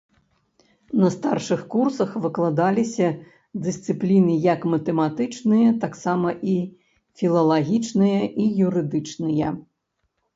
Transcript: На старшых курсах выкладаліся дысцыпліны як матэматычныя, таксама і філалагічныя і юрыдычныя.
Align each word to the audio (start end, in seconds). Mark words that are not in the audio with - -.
На 1.01 1.09
старшых 1.15 1.59
курсах 1.73 2.13
выкладаліся 2.23 3.09
дысцыпліны 3.65 4.37
як 4.45 4.65
матэматычныя, 4.73 5.75
таксама 5.83 6.29
і 6.55 6.55
філалагічныя 7.21 8.23
і 8.45 8.47
юрыдычныя. 8.71 9.47